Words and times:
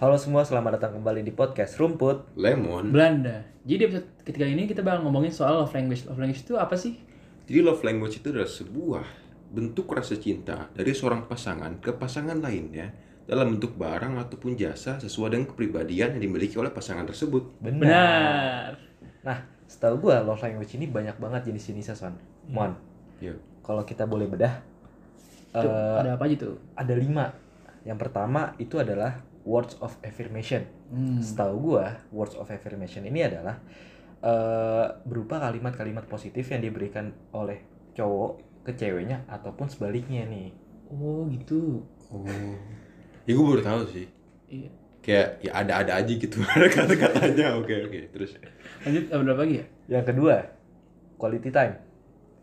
Halo 0.00 0.16
semua, 0.16 0.48
selamat 0.48 0.80
datang 0.80 0.96
kembali 0.96 1.20
di 1.20 1.32
podcast 1.36 1.76
Rumput. 1.76 2.32
Lemon. 2.40 2.88
Belanda. 2.88 3.44
Jadi 3.68 3.76
di 3.76 3.84
episode 3.84 4.08
ketiga 4.24 4.48
ini 4.48 4.64
kita 4.64 4.80
bakal 4.80 5.04
ngomongin 5.04 5.28
soal 5.28 5.60
love 5.60 5.76
language. 5.76 6.08
Love 6.08 6.16
language 6.16 6.40
itu 6.40 6.56
apa 6.56 6.72
sih? 6.72 6.96
Jadi 7.44 7.60
love 7.60 7.84
language 7.84 8.24
itu 8.24 8.32
adalah 8.32 8.48
sebuah 8.48 9.04
bentuk 9.52 9.92
rasa 9.92 10.16
cinta 10.16 10.72
dari 10.72 10.96
seorang 10.96 11.28
pasangan 11.28 11.76
ke 11.84 11.92
pasangan 11.92 12.40
lainnya 12.40 12.88
dalam 13.28 13.52
bentuk 13.58 13.76
barang 13.76 14.16
ataupun 14.16 14.56
jasa 14.56 14.96
sesuai 14.96 15.36
dengan 15.36 15.46
kepribadian 15.52 16.16
yang 16.16 16.22
dimiliki 16.24 16.56
oleh 16.56 16.72
pasangan 16.72 17.04
tersebut. 17.04 17.60
Benar. 17.60 18.80
Nah, 19.20 19.38
setahu 19.68 20.08
gua 20.08 20.24
love 20.24 20.40
language 20.40 20.80
ini 20.80 20.88
banyak 20.88 21.20
banget 21.20 21.52
jenis-jenisnya, 21.52 21.92
Son. 21.92 22.16
Mon, 22.48 22.72
Ya. 23.20 23.36
kalau 23.60 23.84
kita 23.84 24.08
boleh 24.08 24.24
bedah, 24.24 24.64
Tuh, 25.52 25.68
eh, 25.68 25.96
ada 26.00 26.16
apa 26.16 26.24
aja 26.24 26.40
tuh? 26.40 26.56
ada 26.72 26.96
lima. 26.96 27.36
Yang 27.84 27.98
pertama 28.00 28.56
itu 28.56 28.80
adalah 28.80 29.20
words 29.44 29.76
of 29.80 29.96
affirmation. 30.04 30.68
Hmm. 30.92 31.20
Setahu 31.20 31.72
gua, 31.72 32.00
words 32.12 32.36
of 32.36 32.48
affirmation 32.50 33.06
ini 33.08 33.24
adalah 33.24 33.60
eh, 34.20 34.86
berupa 35.04 35.40
kalimat-kalimat 35.40 36.04
positif 36.06 36.48
yang 36.52 36.60
diberikan 36.60 37.12
oleh 37.32 37.64
cowok 37.96 38.64
ke 38.64 38.72
ceweknya 38.76 39.24
ataupun 39.26 39.66
sebaliknya 39.72 40.28
nih. 40.28 40.52
Oh 40.90 41.24
gitu. 41.30 41.84
Oh. 42.12 42.26
Ya 43.24 43.32
gue 43.32 43.46
baru 43.46 43.62
tahu 43.62 43.82
sih. 43.88 44.06
Iya. 44.50 44.70
Kayak 45.00 45.28
ya 45.40 45.52
ada-ada 45.56 45.92
aja 45.96 46.12
gitu 46.12 46.44
ada 46.54 46.68
kata-katanya. 46.68 47.56
Oke 47.56 47.74
oke. 47.88 48.00
Terus 48.12 48.36
Lanjut 48.84 49.04
ada 49.08 49.22
berapa 49.24 49.40
lagi 49.46 49.54
ya? 49.64 49.66
Yang 49.98 50.04
kedua, 50.12 50.36
quality 51.16 51.50
time. 51.52 51.74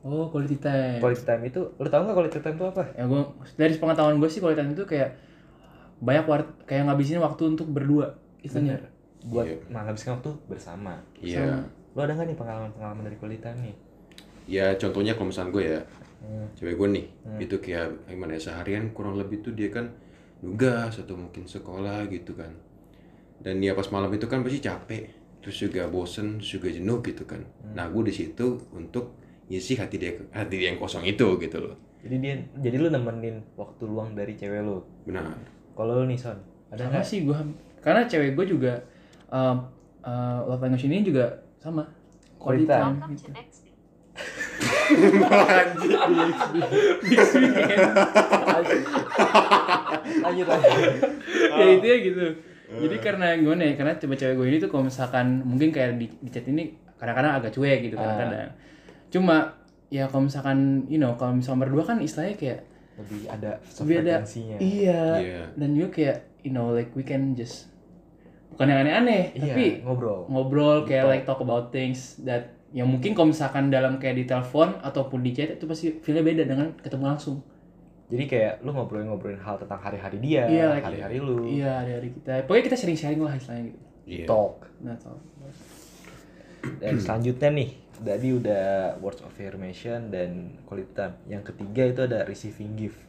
Oh 0.01 0.31
quality 0.31 0.57
time. 0.57 0.99
Quality 1.03 1.23
time 1.25 1.41
itu, 1.45 1.61
lu 1.77 1.87
tau 1.91 2.01
nggak 2.01 2.15
quality 2.17 2.39
time 2.41 2.55
itu 2.57 2.65
apa? 2.65 2.83
Ya 2.95 3.03
gua 3.05 3.21
dari 3.59 3.73
pengetahuan 3.77 4.17
gue 4.17 4.29
sih 4.31 4.39
quality 4.41 4.59
time 4.63 4.71
itu 4.73 4.85
kayak 4.87 5.09
banyak 5.99 6.25
war- 6.25 6.53
kayak 6.63 6.85
ngabisin 6.85 7.19
waktu 7.19 7.43
untuk 7.47 7.67
berdua. 7.67 8.13
Istilahnya. 8.41 8.77
Buat 9.27 9.45
Iya. 9.45 9.55
menghabiskan 9.67 10.11
waktu 10.17 10.31
bersama. 10.45 10.93
iya. 11.17 11.41
Sama. 11.41 11.59
Lu 11.91 11.99
ada 11.99 12.13
nggak 12.13 12.27
nih 12.27 12.37
pengalaman-pengalaman 12.37 13.03
dari 13.03 13.17
quality 13.17 13.41
time 13.41 13.59
nih? 13.63 13.75
Ya 14.47 14.65
contohnya 14.77 15.11
kalau 15.13 15.27
misalnya 15.27 15.51
gue 15.51 15.63
ya, 15.65 15.81
Hmm. 16.17 16.47
cewek 16.53 16.75
gue 16.75 16.87
nih, 16.93 17.05
itu 17.39 17.55
kayak 17.57 17.87
gimana 18.05 18.33
ya 18.33 18.41
seharian 18.43 18.89
kurang 18.89 19.17
lebih 19.17 19.41
tuh 19.41 19.51
dia 19.51 19.67
kan 19.67 19.89
nugas 20.39 20.97
atau 20.97 21.13
mungkin 21.13 21.43
sekolah 21.43 22.05
gitu 22.07 22.33
kan. 22.33 22.53
Dan 23.37 23.59
ya 23.59 23.73
pas 23.73 23.85
malam 23.89 24.09
itu 24.09 24.25
kan 24.25 24.41
pasti 24.41 24.57
capek, 24.59 25.03
terus 25.41 25.57
juga 25.57 25.85
bosen, 25.85 26.37
terus 26.37 26.49
juga 26.53 26.69
jenuh 26.69 27.01
gitu 27.01 27.23
kan. 27.23 27.41
Nah 27.73 27.85
gue 27.87 28.03
di 28.03 28.13
situ 28.13 28.45
untuk 28.71 29.17
ngisi 29.45 29.75
hati 29.75 29.97
dia 29.97 30.13
hati 30.31 30.55
dia 30.55 30.69
yang 30.69 30.79
kosong 30.79 31.03
itu 31.03 31.25
gitu 31.37 31.57
loh. 31.59 31.75
Jadi 31.99 32.15
dia, 32.17 32.33
jadi 32.55 32.77
lu 32.77 32.87
nemenin 32.87 33.41
waktu 33.53 33.83
luang 33.83 34.13
dari 34.13 34.33
cewek 34.33 34.61
lu. 34.61 34.79
Benar. 35.03 35.33
Kalau 35.77 36.01
lu 36.01 36.09
nih 36.09 36.17
Son, 36.17 36.41
ada 36.73 36.89
Sama 36.89 36.97
nggak? 36.97 37.05
sih 37.05 37.19
gue 37.21 37.37
karena 37.85 38.09
cewek 38.09 38.33
gue 38.33 38.45
juga 38.57 38.73
um, 39.29 39.69
uh, 40.01 40.41
love 40.49 40.65
language 40.65 40.89
ini 40.89 41.05
juga 41.05 41.45
sama. 41.61 41.85
Quality 42.41 42.65
time. 42.65 42.97
gitu. 43.13 43.29
Lanjut 50.25 50.45
lanjut. 50.49 50.73
ya 51.61 51.65
itu 51.77 51.85
ya 51.85 51.97
gitu 52.01 52.27
jadi 52.67 52.95
karena 52.99 53.27
gimana 53.39 53.61
ya 53.63 53.73
karena 53.79 53.93
coba 53.95 54.13
cewek 54.19 54.35
gue 54.35 54.47
ini 54.51 54.57
tuh 54.59 54.69
kalau 54.71 54.83
misalkan 54.91 55.39
mungkin 55.47 55.71
kayak 55.71 55.95
di, 55.95 56.11
di 56.19 56.29
chat 56.33 56.43
ini 56.51 56.75
kadang-kadang 56.99 57.39
agak 57.39 57.51
cuek 57.55 57.79
gitu 57.87 57.95
kadang-kadang 57.95 58.51
cuma 59.07 59.55
ya 59.87 60.03
kalau 60.11 60.27
misalkan 60.27 60.83
you 60.91 60.99
know 60.99 61.15
kalau 61.15 61.31
misalkan 61.39 61.63
berdua 61.63 61.83
kan 61.87 61.97
istilahnya 62.03 62.35
kayak 62.35 62.59
Lebih 62.97 63.19
ada 63.27 63.51
lebih 63.79 63.95
ada 64.01 64.15
iya 64.57 65.03
Iya. 65.15 65.41
dan 65.53 65.69
juga 65.71 65.89
kayak 65.93 66.17
you 66.41 66.49
know 66.49 66.69
like 66.69 66.89
we 66.91 67.01
can 67.01 67.31
just 67.31 67.69
bukan 68.49 68.67
yang 68.67 68.81
aneh-aneh 68.81 69.31
Iya, 69.31 69.41
tapi 69.47 69.65
ngobrol. 69.81 70.25
ngobrol 70.25 70.77
kayak 70.83 71.03
Talk. 71.03 71.11
like 71.11 71.25
talk 71.25 71.39
about 71.39 71.69
things 71.69 72.17
that 72.21 72.57
yang 72.69 72.85
mungkin 72.85 73.13
kalau 73.13 73.29
misalkan 73.29 73.67
dalam 73.67 73.95
kayak 73.95 74.15
di 74.15 74.25
telepon 74.25 74.75
ataupun 74.79 75.21
di 75.21 75.31
chat 75.31 75.51
itu 75.51 75.63
pasti 75.63 75.93
feelnya 75.95 76.19
beda 76.21 76.43
dengan 76.43 76.73
ketemu 76.75 77.05
langsung 77.07 77.37
Jadi 78.07 78.23
kayak 78.25 78.53
lu 78.61 78.71
ngobrolin-ngobrolin 78.71 79.35
hal 79.37 79.55
tentang 79.57 79.77
hari-hari 79.77 80.15
dia, 80.17 80.47
Iya, 80.47 80.65
like- 80.73 80.85
hari-hari 80.85 81.19
lu. 81.19 81.43
iya 81.45 81.83
dari 81.83 82.07
kita 82.09 82.43
pokoknya 82.43 82.63
kita 82.65 82.77
sharing-sharing 82.77 83.19
lah 83.19 83.33
istilahnya 83.33 83.63
gitu 83.67 83.79
Iya. 84.07 84.25
Talk. 84.25 84.55
nah 84.79 84.95
tau 84.95 85.19
Dan 86.77 86.97
selanjutnya 86.97 87.49
nih, 87.53 87.69
tadi 87.97 88.29
udah 88.33 88.65
words 88.99 89.21
of 89.21 89.29
affirmation 89.29 90.09
dan 90.09 90.57
quality 90.65 90.91
time. 90.93 91.15
Yang 91.25 91.53
ketiga 91.53 91.83
itu 91.85 92.01
ada 92.03 92.19
receiving 92.23 92.73
gift. 92.75 92.99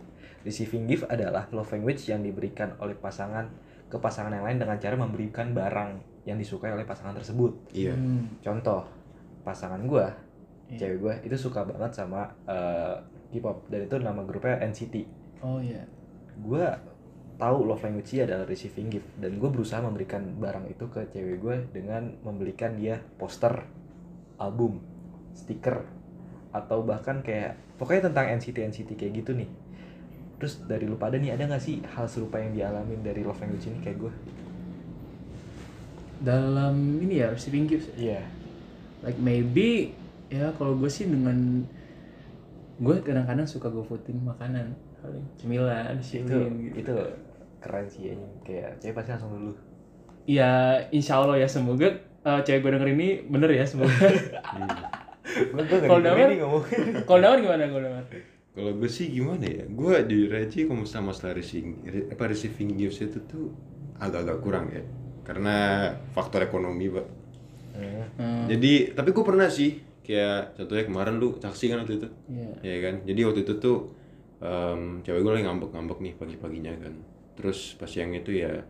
Receiving 0.42 0.84
gift 0.86 1.04
adalah 1.08 1.48
love 1.50 1.68
language 1.68 2.06
yang 2.08 2.22
diberikan 2.22 2.76
oleh 2.78 2.94
pasangan 2.94 3.48
ke 3.88 3.96
pasangan 3.96 4.32
yang 4.32 4.44
lain 4.44 4.60
dengan 4.60 4.76
cara 4.76 4.94
memberikan 4.94 5.52
barang 5.52 5.90
yang 6.24 6.36
disukai 6.36 6.72
oleh 6.72 6.84
pasangan 6.84 7.16
tersebut. 7.16 7.72
Iya. 7.72 7.96
Hmm. 7.96 8.28
Contoh, 8.44 8.84
pasangan 9.42 9.80
gua, 9.88 10.12
Iya. 10.68 10.84
cewek 10.84 10.98
gua 11.00 11.14
itu 11.24 11.36
suka 11.40 11.64
banget 11.64 11.96
sama 11.96 12.28
eh, 12.44 12.96
K-pop 13.32 13.68
dan 13.72 13.88
itu 13.88 13.96
nama 14.00 14.20
grupnya 14.24 14.60
NCT. 14.60 15.04
oh 15.40 15.60
iya 15.60 15.84
Gua 16.40 16.76
tahu 17.38 17.70
love 17.70 17.82
language 17.86 18.18
adalah 18.18 18.44
receiving 18.44 18.90
gift 18.90 19.08
dan 19.16 19.38
gue 19.38 19.48
berusaha 19.48 19.78
memberikan 19.78 20.26
barang 20.42 20.66
itu 20.68 20.84
ke 20.90 21.06
cewek 21.14 21.38
gue 21.38 21.56
dengan 21.70 22.18
membelikan 22.26 22.74
dia 22.74 22.98
poster, 23.16 23.62
album, 24.42 24.82
stiker 25.38 25.86
atau 26.50 26.82
bahkan 26.82 27.22
kayak 27.22 27.54
pokoknya 27.78 28.10
tentang 28.10 28.26
NCT 28.42 28.56
NCT 28.74 28.90
kayak 28.98 29.12
gitu 29.22 29.38
nih. 29.38 29.48
Terus 30.42 30.66
dari 30.66 30.86
lu 30.86 30.98
pada 30.98 31.18
nih 31.18 31.34
ada 31.34 31.46
nggak 31.46 31.62
sih 31.62 31.78
hal 31.94 32.10
serupa 32.10 32.42
yang 32.42 32.54
dialamin 32.54 33.02
dari 33.06 33.22
love 33.22 33.38
language 33.38 33.70
ini 33.70 33.78
kayak 33.86 33.98
gue? 34.02 34.12
dalam 36.18 36.98
ini 36.98 37.22
ya 37.22 37.30
receiving 37.30 37.66
gifts 37.70 37.90
ya. 37.94 38.18
Iya. 38.18 38.22
like 39.06 39.20
maybe 39.22 39.94
ya 40.26 40.50
kalau 40.58 40.74
gue 40.74 40.90
sih 40.90 41.06
dengan 41.06 41.62
gue 42.82 42.96
kadang-kadang 43.02 43.46
suka 43.46 43.70
gue 43.70 43.82
foodin 43.86 44.18
makanan 44.26 44.74
paling 44.98 45.22
cemilan 45.38 45.94
Itu 46.02 46.26
gitu 46.26 46.38
itu 46.74 46.94
keren 47.58 47.86
sih 47.86 48.02
ya 48.08 48.14
kayak 48.42 48.70
cewek 48.78 48.94
pasti 48.94 49.10
langsung 49.12 49.32
dulu. 49.32 49.52
ya 50.26 50.50
insya 50.90 51.18
Allah 51.18 51.36
ya 51.36 51.48
semoga 51.48 51.88
uh, 52.22 52.40
cewek 52.40 52.60
gue 52.60 52.70
denger 52.74 52.90
ini 52.92 53.08
bener 53.24 53.50
ya 53.52 53.64
semoga 53.64 53.90
Kalau 55.28 56.00
Damar? 56.00 56.28
kalau 57.04 57.20
dapat 57.20 57.38
gimana 57.44 57.64
kalau 57.68 57.82
dapat 57.84 58.06
Kalau 58.50 58.72
gue 58.74 58.90
sih 58.90 59.06
gimana 59.12 59.44
ya? 59.46 59.64
Gue 59.70 60.02
di 60.02 60.26
Reci 60.26 60.66
kalau 60.66 60.82
misalnya 60.82 61.14
masalah 61.14 61.36
receiving, 61.36 61.78
re- 61.86 62.08
apa 62.10 62.24
receiving 62.26 62.74
gifts 62.74 62.98
itu 63.00 63.22
tuh 63.22 63.54
agak-agak 63.96 64.38
kurang 64.42 64.66
ya. 64.72 64.82
Karena 65.22 65.56
faktor 66.10 66.42
ekonomi, 66.42 66.90
Pak. 66.90 67.06
Hmm. 67.76 68.02
Hmm, 68.18 68.44
Jadi, 68.50 68.96
tapi 68.98 69.14
gue 69.14 69.22
pernah 69.22 69.46
sih 69.46 69.78
kayak 70.02 70.58
contohnya 70.58 70.84
kemarin 70.88 71.14
lu 71.20 71.38
saksi 71.38 71.64
kan 71.70 71.84
waktu 71.84 72.02
itu. 72.02 72.08
iya 72.26 72.50
Ya 72.66 72.76
kan? 72.82 72.94
Jadi 73.06 73.20
waktu 73.22 73.40
itu 73.46 73.52
tuh 73.62 73.76
em, 74.42 75.04
cewek 75.06 75.20
gue 75.22 75.32
lagi 75.38 75.44
ngambek-ngambek 75.46 75.98
nih 76.02 76.12
pagi-paginya 76.18 76.72
kan. 76.82 76.94
Terus 77.38 77.78
pas 77.78 77.88
yang 77.90 78.10
itu 78.12 78.34
ya 78.34 78.66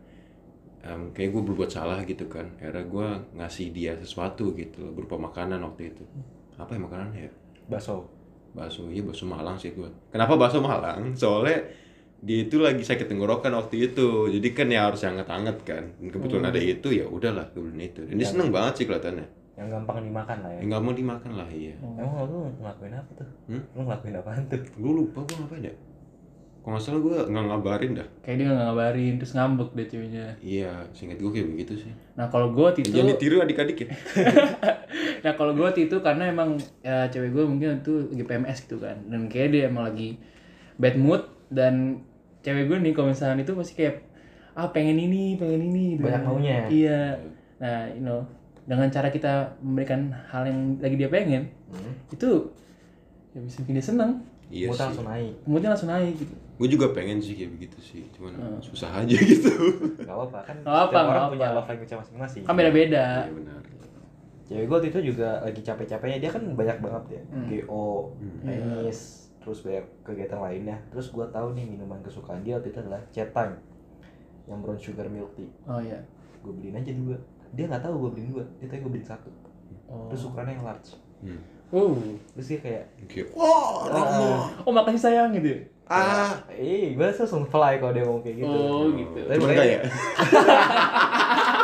em, 0.81 1.09
kayak 1.09 1.29
gue 1.31 1.43
berbuat 1.43 1.67
salah 1.67 1.99
gitu 2.05 2.29
kan. 2.29 2.53
Akhirnya 2.55 2.85
gue 2.85 3.07
ngasih 3.35 3.67
dia 3.69 3.97
sesuatu 3.97 4.53
gitu 4.53 4.93
berupa 4.93 5.17
makanan 5.17 5.59
waktu 5.59 5.91
itu. 5.91 6.03
Apa 6.55 6.75
ya 6.75 6.79
makanannya 6.79 7.21
ya? 7.25 7.31
Bakso. 7.67 8.05
bakso 8.49 8.89
iya 8.89 9.05
bakso 9.05 9.29
Malang 9.29 9.53
sih 9.55 9.69
gue 9.71 9.85
kenapa 10.09 10.33
bakso 10.33 10.57
Malang 10.57 11.13
soalnya 11.13 11.69
dia 12.19 12.49
itu 12.49 12.57
lagi 12.57 12.81
sakit 12.81 13.05
tenggorokan 13.05 13.53
waktu 13.53 13.93
itu 13.93 14.25
jadi 14.25 14.47
kan 14.51 14.67
ya 14.67 14.89
harus 14.89 15.05
hangat-hangat 15.05 15.61
kan 15.61 15.85
Dan 16.01 16.09
kebetulan 16.09 16.49
ada 16.49 16.57
itu 16.57 16.89
ya 16.89 17.05
udahlah 17.05 17.45
beliin 17.53 17.77
itu 17.79 18.01
dan 18.09 18.17
dia 18.17 18.25
seneng 18.25 18.49
banget 18.49 18.73
sih 18.73 18.85
kelihatannya 18.89 19.29
Yang 19.53 19.67
gampang 19.69 19.97
dimakan 20.01 20.37
lah 20.41 20.49
ya. 20.49 20.59
ya 20.59 20.63
nggak 20.65 20.81
mau 20.81 20.93
dimakan 20.97 21.31
lah 21.37 21.49
iya 21.53 21.75
Emang 21.77 22.25
lu 22.25 22.39
ngelakuin 22.57 22.93
apa 22.97 23.11
tuh? 23.21 23.29
Hmm? 23.53 23.63
Lu 23.69 23.81
ngelakuin 23.85 24.15
apaan 24.17 24.43
tuh? 24.49 24.61
gue 24.65 24.93
lupa 24.97 25.19
gue 25.21 25.35
ngapain 25.37 25.63
ya 25.69 25.73
kalau 26.69 26.77
nggak 26.77 26.85
salah 26.85 27.01
gue 27.01 27.17
nggak 27.25 27.45
ngabarin 27.45 27.91
dah. 27.97 28.07
Kayak 28.21 28.35
dia 28.35 28.45
nggak 28.45 28.59
ngabarin 28.61 29.13
terus 29.17 29.33
ngambek 29.33 29.69
deh 29.73 29.87
ceweknya. 29.87 30.25
Iya 30.39 30.71
singkat 30.91 31.17
gue 31.17 31.31
kayak 31.31 31.47
begitu 31.49 31.73
sih. 31.79 31.91
Nah 32.13 32.29
kalau 32.29 32.53
gue 32.53 32.61
waktu 32.61 32.85
itu 32.85 32.93
jangan 32.93 33.09
ditiru 33.11 33.41
adik-adik 33.41 33.77
ya. 33.79 33.87
Nah 35.19 35.33
kalau 35.33 35.51
gue 35.51 35.61
waktu 35.61 35.85
itu 35.85 35.97
karena 35.99 36.29
emang 36.29 36.55
ya 36.79 37.03
cewek 37.07 37.31
gue 37.31 37.43
mungkin 37.43 37.79
itu 37.79 38.07
lagi 38.07 38.23
PMS 38.23 38.57
gitu 38.63 38.77
kan. 38.77 38.95
Dan 39.03 39.25
kayak 39.25 39.49
dia 39.49 39.63
emang 39.65 39.83
lagi 39.85 40.15
bad 40.75 40.95
mood 40.95 41.21
dan 41.49 41.99
cewek 42.39 42.69
gue 42.69 42.77
nih 42.79 42.93
kalau 42.93 43.09
misalnya 43.09 43.41
itu 43.41 43.51
pasti 43.51 43.73
kayak 43.75 44.05
ah 44.53 44.69
pengen 44.69 44.95
ini 44.95 45.33
pengen 45.35 45.65
ini. 45.65 45.85
Gitu 45.95 46.05
Banyak 46.05 46.21
maunya. 46.21 46.69
iya. 46.69 47.17
Nah 47.57 47.89
you 47.89 47.99
know 47.99 48.21
dengan 48.63 48.85
cara 48.87 49.09
kita 49.09 49.33
memberikan 49.59 50.07
hal 50.29 50.45
yang 50.45 50.77
lagi 50.77 50.95
dia 50.95 51.09
pengen 51.09 51.49
Hmm. 51.69 51.93
itu 52.09 52.49
ya 53.29 53.39
bisa 53.39 53.61
bikin 53.61 53.75
dia 53.75 53.85
seneng. 53.85 54.11
Iya 54.47 54.65
Moodnya 54.67 54.85
langsung 54.87 55.05
naik. 55.05 55.33
moodnya 55.45 55.69
langsung 55.69 55.91
naik 55.91 56.13
gitu 56.17 56.33
gue 56.59 56.67
juga 56.67 56.91
pengen 56.91 57.17
sih 57.17 57.33
kayak 57.33 57.55
begitu 57.55 57.77
sih 57.79 58.03
cuman 58.11 58.59
susah 58.59 58.91
aja 58.93 59.15
gitu 59.31 59.47
Gak 59.97 60.11
apa 60.11 60.39
kan. 60.43 60.55
Nggak 60.59 60.75
apa, 60.75 60.87
setiap 60.89 61.05
orang 61.05 61.15
nggak 61.17 61.31
punya 61.31 61.47
apa. 61.47 61.55
love 61.55 61.67
language 61.67 61.93
masing-masing. 61.95 62.41
kan 62.43 62.53
beda 62.53 62.71
beda 62.71 63.05
iya 63.21 63.33
benar 63.33 63.61
Cewek 64.43 64.65
gue 64.65 64.75
waktu 64.75 64.89
itu 64.89 64.99
juga 65.13 65.29
lagi 65.39 65.61
capek-capeknya. 65.61 66.17
Dia 66.17 66.31
kan 66.31 66.41
banyak 66.41 66.77
banget 66.79 67.03
ya. 67.07 67.21
Hmm. 67.29 67.45
GO, 67.45 68.17
Hmm. 68.17 68.41
tenis, 68.41 68.99
terus 69.37 69.61
banyak 69.61 69.85
kegiatan 70.01 70.39
lainnya. 70.39 70.77
Terus 70.89 71.07
gue 71.07 71.21
tahu 71.23 71.53
nih 71.53 71.69
minuman 71.69 72.01
kesukaan 72.01 72.41
dia 72.41 72.57
waktu 72.57 72.69
itu 72.69 72.79
adalah 72.79 72.97
chat 73.09 73.29
time. 73.29 73.55
yang 74.43 74.59
brown 74.59 74.75
sugar 74.75 75.05
milk 75.05 75.29
tea 75.31 75.45
Oh 75.63 75.77
iya. 75.77 76.01
gue 76.41 76.49
beliin 76.49 76.73
aja 76.73 76.89
dua 76.89 77.13
dia 77.51 77.69
nggak 77.69 77.85
tahu 77.85 78.01
gue 78.01 78.11
beliin 78.11 78.29
dua 78.31 78.43
dia 78.57 78.65
tahu 78.65 78.81
gue 78.81 78.91
beliin 78.91 79.05
satu 79.07 79.29
Oh. 79.85 80.09
terus 80.09 80.25
ukurannya 80.25 80.57
yang 80.57 80.65
large 80.65 80.97
Hmm. 81.21 81.37
Oh. 81.69 81.93
terus 82.33 82.47
dia 82.47 82.57
kayak 82.57 82.83
Oke. 82.99 83.29
Wah, 83.31 83.85
Romo. 83.85 84.29
Oh 84.59 84.73
makasih 84.73 84.97
sayang 84.99 85.29
gitu. 85.31 85.69
Ah. 85.89 86.37
eh 86.53 86.93
gue 86.93 87.01
langsung 87.01 87.49
fly 87.49 87.81
kalau 87.81 87.89
dia 87.89 88.05
ngomong 88.05 88.21
kayak 88.21 88.45
gitu 88.45 88.53
Oh 88.53 88.93
gitu. 88.93 89.19
Tapi 89.25 89.41
enggak 89.41 89.67
ya? 89.67 89.81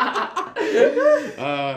Ah. 1.35 1.75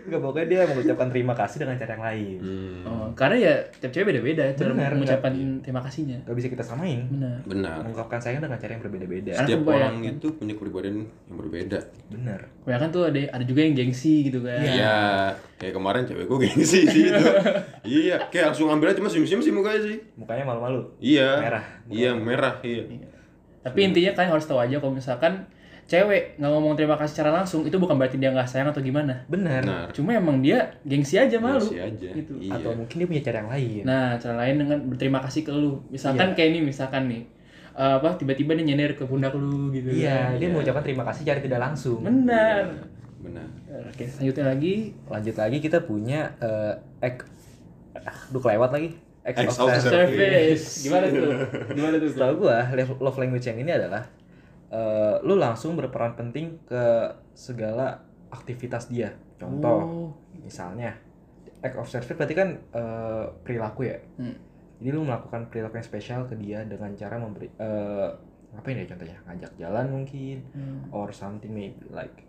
Enggak, 0.00 0.20
pokoknya 0.20 0.46
dia 0.46 0.60
mengucapkan 0.64 1.08
terima 1.08 1.34
kasih 1.34 1.58
dengan 1.58 1.76
cara 1.76 1.92
yang 1.92 2.04
lain 2.04 2.36
Hmm. 2.36 2.80
Oh, 2.84 3.06
karena 3.12 3.36
ya 3.38 3.54
tiap 3.74 3.90
cewek 3.90 4.06
beda-beda 4.08 4.44
cara 4.52 4.70
Benar, 4.70 4.90
mengucapkan 4.92 5.32
terima 5.60 5.80
kasihnya. 5.80 6.18
Gak 6.22 6.34
bisa 6.34 6.48
kita 6.48 6.62
samain 6.62 7.04
Benar. 7.08 7.42
Benar. 7.42 7.76
mengungkapkan 7.80 8.16
sayang 8.16 8.40
dengan 8.40 8.56
cara 8.56 8.70
yang 8.70 8.82
berbeda-beda 8.82 9.32
Setiap 9.34 9.60
orang 9.66 9.96
itu 10.00 10.26
punya 10.32 10.54
kepribadian 10.54 10.96
yang 11.04 11.36
berbeda. 11.36 11.78
bener 12.06 12.40
Kebanyakan 12.62 12.88
tuh 12.90 13.02
ada 13.04 13.20
ada 13.30 13.44
juga 13.44 13.60
yang 13.60 13.74
gengsi 13.74 14.14
gitu 14.24 14.40
kan. 14.40 14.56
Iya, 14.58 14.96
kayak 15.58 15.74
kemarin 15.74 16.02
cewek 16.04 16.24
gue 16.24 16.38
gengsi 16.42 16.80
sih 16.84 17.02
itu. 17.06 17.24
iya, 17.84 18.16
kayak 18.28 18.44
langsung 18.50 18.68
ambil 18.68 18.88
aja 18.88 18.98
cuma 18.98 19.08
senyum-senyum 19.08 19.42
sih 19.42 19.52
mukanya 19.52 19.80
sih. 19.82 19.96
mukanya 20.14 20.44
malu-malu 20.44 20.80
Iya. 20.96 21.28
Merah. 21.40 21.64
Iya, 21.86 22.10
merah, 22.14 22.54
iya. 22.62 22.84
Iya. 22.86 23.08
Tapi 23.60 23.78
intinya 23.82 24.12
kalian 24.12 24.32
harus 24.32 24.44
tahu 24.44 24.60
aja 24.60 24.76
kalau 24.76 24.92
misalkan 24.92 25.44
cewek 25.84 26.40
nggak 26.40 26.50
ngomong 26.50 26.72
terima 26.74 26.96
kasih 26.96 27.12
secara 27.12 27.30
langsung 27.36 27.68
itu 27.68 27.76
bukan 27.76 28.00
berarti 28.00 28.16
dia 28.16 28.32
nggak 28.32 28.48
sayang 28.48 28.72
atau 28.72 28.80
gimana. 28.80 29.24
Benar. 29.28 29.92
Cuma 29.92 30.16
emang 30.16 30.40
dia 30.40 30.72
gengsi 30.88 31.20
aja 31.20 31.36
malu. 31.36 31.60
Gengsi 31.60 31.80
aja. 31.80 32.08
Gitu. 32.16 32.32
Iya. 32.40 32.56
atau 32.56 32.70
mungkin 32.72 32.96
dia 32.96 33.08
punya 33.08 33.22
cara 33.22 33.36
yang 33.44 33.50
lain 33.52 33.82
Nah, 33.84 34.06
cara 34.16 34.34
lain 34.40 34.54
dengan 34.64 34.78
berterima 34.88 35.20
kasih 35.20 35.44
ke 35.44 35.52
lu. 35.52 35.84
Misalkan 35.92 36.32
kayak 36.32 36.48
ini, 36.56 36.60
misalkan 36.64 37.02
nih, 37.12 37.22
eh, 37.76 37.94
apa 38.00 38.16
tiba-tiba 38.16 38.56
dia 38.56 38.64
nyender 38.64 38.96
ke 38.96 39.04
pundak 39.04 39.36
lu 39.36 39.68
gitu. 39.74 39.90
iya 39.92 40.32
kan. 40.32 40.40
dia 40.40 40.48
mengucapkan 40.48 40.84
terima 40.86 41.04
kasih 41.04 41.22
cara 41.26 41.40
tidak 41.42 41.60
langsung 41.60 42.00
Benar. 42.00 42.64
Benar. 43.20 43.48
Oke, 43.90 44.04
selanjutnya 44.06 44.44
lagi. 44.54 44.74
lanjut 45.10 45.36
lagi 45.36 45.58
kita 45.58 45.78
punya 45.82 46.32
eh 46.38 46.74
ek 47.02 47.26
aduh 47.94 48.40
kelewat 48.42 48.70
lagi 48.72 48.90
Acts 49.24 49.56
of 49.56 49.72
of 49.72 49.80
service. 49.80 49.88
Service. 49.88 50.64
Gimana 50.84 51.04
tuh? 51.08 51.32
Gimana 51.72 51.94
tuh? 51.96 52.08
Setahu 52.12 52.34
gua 52.44 52.68
love 53.00 53.16
language 53.16 53.48
yang 53.48 53.56
ini 53.56 53.72
adalah 53.72 54.04
eh, 54.74 55.14
lu 55.22 55.38
langsung 55.38 55.78
berperan 55.78 56.12
penting 56.12 56.58
ke 56.66 56.82
segala 57.32 58.02
aktivitas 58.28 58.90
dia. 58.90 59.14
Contoh, 59.38 59.78
Oh. 59.78 60.08
misalnya 60.36 60.98
act 61.62 61.78
of 61.78 61.86
service 61.86 62.12
berarti 62.12 62.34
kan 62.34 62.48
eh, 62.74 63.24
perilaku 63.40 63.86
ya. 63.86 63.98
Hmm. 64.18 64.34
Jadi 64.82 64.90
lu 64.90 65.06
melakukan 65.06 65.46
perilaku 65.48 65.78
yang 65.78 65.86
spesial 65.86 66.20
ke 66.26 66.34
dia 66.34 66.66
dengan 66.66 66.90
cara 66.92 67.16
memberi 67.16 67.46
eh 67.54 68.10
ngapain 68.50 68.76
ya 68.76 68.86
contohnya? 68.86 69.18
Ngajak 69.24 69.52
jalan 69.56 69.86
mungkin 69.88 70.36
Hmm. 70.50 70.90
or 70.90 71.08
something 71.10 71.50
maybe 71.50 71.78
like 71.88 72.26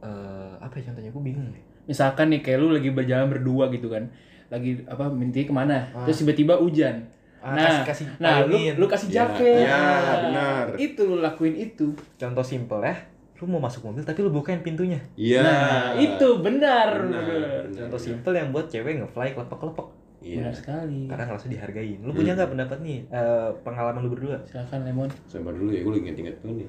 eh 0.00 0.52
apa 0.56 0.80
ya 0.80 0.90
contohnya? 0.90 1.12
Gue 1.12 1.22
bingung 1.22 1.52
deh. 1.52 1.64
Misalkan 1.84 2.30
nih 2.30 2.40
kayak 2.40 2.58
lu 2.58 2.72
lagi 2.72 2.90
berjalan 2.90 3.28
berdua 3.28 3.68
gitu 3.68 3.92
kan. 3.92 4.08
Lagi 4.48 4.82
apa 4.84 5.12
minti 5.12 5.44
ke 5.44 5.52
mana? 5.52 5.92
Ah. 5.92 6.08
Terus 6.08 6.24
tiba-tiba 6.24 6.56
hujan. 6.56 7.06
Ah, 7.40 7.52
nah, 7.52 7.64
kasih- 7.80 7.84
kasih 7.88 8.06
nah 8.20 8.44
lu, 8.44 8.52
lu 8.52 8.84
kasih 8.84 9.08
Iya, 9.08 9.16
jaket. 9.24 9.64
iya, 9.64 9.80
benar. 10.22 10.64
Itu 10.76 11.00
lu 11.04 11.16
lakuin 11.18 11.56
itu. 11.56 11.88
Contoh 12.14 12.44
simple 12.44 12.80
ya. 12.80 12.92
Lu 13.36 13.48
mau 13.48 13.56
masuk 13.58 13.80
mobil 13.82 14.04
tapi 14.04 14.20
lu 14.20 14.28
bukain 14.28 14.60
pintunya. 14.60 15.00
Iya. 15.14 15.40
Nah, 15.40 15.88
itu 15.96 16.28
benar. 16.38 17.00
Benar, 17.00 17.24
benar. 17.24 17.50
benar. 17.64 17.76
Contoh 17.80 17.96
simple 17.98 18.32
yang 18.32 18.48
buat 18.50 18.68
cewek 18.68 19.00
nge-fly 19.00 19.32
kelepek-kelepek. 19.32 19.88
Iya. 20.20 20.36
Benar 20.38 20.52
sekali. 20.52 21.08
karena 21.08 21.24
ngerasa 21.24 21.46
dihargain. 21.48 21.98
Lu 21.98 22.12
Hmm. 22.12 22.18
punya 22.18 22.36
nggak 22.36 22.50
pendapat 22.50 22.78
nih 22.80 22.98
eh, 23.08 23.48
pengalaman 23.62 24.04
lu 24.04 24.10
berdua? 24.10 24.36
Silakan 24.44 24.84
Lemon. 24.84 25.08
Sabar 25.24 25.52
dulu 25.52 25.72
ya, 25.72 25.80
gue 25.80 25.90
lagi 25.90 26.02
inget-inget 26.04 26.36
dulu 26.38 26.60
nih. 26.60 26.68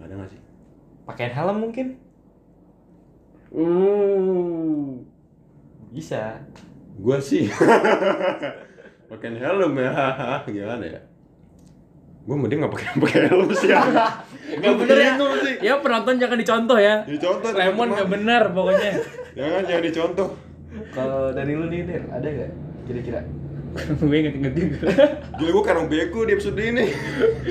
Ada 0.00 0.12
gak 0.16 0.30
sih? 0.32 0.40
Pakaian 1.04 1.32
helm 1.34 1.56
mungkin? 1.60 1.86
Uh. 3.54 4.96
Bisa. 5.90 6.40
Gua 6.96 7.20
sih 7.20 7.44
pakai 9.06 9.28
helm 9.36 9.72
ya. 9.76 9.92
Gimana 10.46 10.84
ya? 10.84 11.00
Gua 12.24 12.36
mending 12.40 12.64
nggak 12.64 12.72
pakai 12.72 12.86
pakai 12.98 13.20
helm 13.28 13.48
sih. 13.52 13.68
Gak 14.54 14.74
bener 14.76 14.96
ya. 14.96 15.12
Sih. 15.40 15.56
Ya 15.60 15.74
penonton 15.80 16.14
jangan 16.16 16.36
dicontoh 16.36 16.78
ya. 16.78 17.02
Dicontoh 17.04 17.50
Lemon 17.50 17.90
teman-teman. 17.90 17.96
gak 17.96 18.08
benar 18.08 18.42
pokoknya. 18.52 18.92
Jangan 19.38 19.62
jangan 19.66 19.82
dicontoh. 19.82 20.28
Kalau 20.90 21.20
dari 21.30 21.52
lu 21.54 21.66
nih, 21.66 21.82
Der, 21.84 22.02
ada 22.06 22.22
nggak 22.22 22.50
kira-kira? 22.86 23.20
Gue 23.98 24.14
inget-inget 24.14 24.54
juga. 24.54 24.78
Gila 25.34 25.50
gua 25.50 25.64
karang 25.64 25.86
beko 25.90 26.22
di 26.22 26.32
episode 26.32 26.54
ini. 26.56 26.86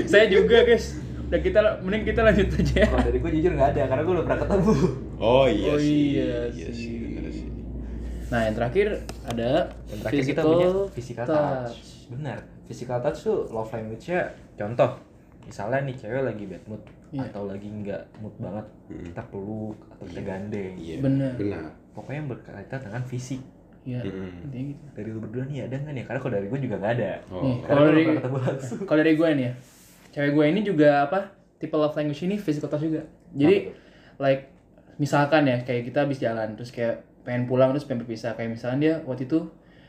Saya 0.07 0.31
juga 0.31 0.63
guys. 0.63 0.95
Udah 1.27 1.39
kita 1.39 1.59
mending 1.83 2.03
kita 2.05 2.19
lanjut 2.23 2.47
aja. 2.55 2.75
ya. 2.77 2.85
Kalau 2.87 3.03
dari 3.03 3.19
gue 3.19 3.31
jujur 3.35 3.51
nggak 3.51 3.69
ada, 3.75 3.81
karena 3.89 4.01
gue 4.01 4.13
udah 4.15 4.23
pernah 4.23 4.39
ketemu. 4.39 4.73
Oh 5.19 5.45
iya 5.45 5.71
Oh 5.71 5.77
sih. 5.77 5.91
iya 6.15 6.33
Iya 6.55 6.69
sih. 6.71 7.02
Nah 8.33 8.49
yang 8.49 8.55
terakhir 8.57 8.87
ada 9.29 9.69
Yang 9.93 9.99
terakhir 10.01 10.23
kita 10.25 10.41
punya 10.41 10.67
physical 10.89 11.25
touch. 11.29 11.77
Benar. 12.09 12.37
Physical 12.65 12.97
touch 13.05 13.19
tuh 13.21 13.45
love 13.53 13.69
language-nya 13.69 14.21
contoh. 14.57 14.97
Misalnya 15.45 15.85
nih 15.85 15.95
cewek 16.01 16.23
lagi 16.25 16.43
bad 16.49 16.63
mood 16.65 16.83
Iya. 17.13 17.29
atau 17.29 17.45
lagi 17.45 17.69
nggak 17.69 18.01
mood 18.25 18.33
banget, 18.41 18.65
Hmm. 18.89 19.05
kita 19.05 19.21
peluk 19.29 19.77
atau 19.85 20.03
kita 20.09 20.21
gandeng. 20.25 20.73
Iya. 20.81 20.97
Benar. 20.97 21.33
Benar. 21.37 21.63
Pokoknya 21.93 22.25
yang 22.25 22.29
berkaitan 22.33 22.79
dengan 22.81 23.03
fisik. 23.05 23.41
Iya. 23.85 24.01
Intinya 24.41 24.63
gitu. 24.73 24.83
Dari 24.97 25.09
lu 25.13 25.19
berdua 25.21 25.45
nih 25.45 25.69
ada 25.69 25.75
nggak 25.77 25.93
nih? 25.93 26.03
Karena 26.09 26.19
kalau 26.25 26.33
dari 26.33 26.47
gue 26.49 26.59
juga 26.65 26.75
nggak 26.81 26.93
ada. 26.97 27.11
Oh. 27.29 27.45
Nih, 27.45 27.55
kalau 27.69 27.81
dari 27.85 28.03
kalau 28.89 28.99
dari 29.05 29.13
gue 29.13 29.29
nih 29.29 29.45
ya, 29.45 29.53
cewek 30.09 30.31
gue 30.33 30.45
ini 30.57 30.61
juga 30.65 30.89
apa? 31.05 31.19
Tipe 31.61 31.75
love 31.77 31.93
language 31.93 32.21
ini 32.25 32.35
physical 32.41 32.65
touch 32.65 32.81
juga. 32.81 33.05
Jadi 33.29 33.69
like 34.17 34.49
misalkan 34.97 35.45
ya 35.45 35.61
kayak 35.61 35.93
kita 35.93 36.09
habis 36.09 36.17
jalan 36.17 36.57
terus 36.57 36.73
kayak 36.73 37.05
pengen 37.23 37.43
pulang 37.43 37.71
terus 37.71 37.83
pengen 37.83 38.03
berpisah 38.03 38.33
kayak 38.33 38.51
misalnya 38.51 38.77
dia 38.77 38.93
waktu 39.03 39.25
itu 39.25 39.39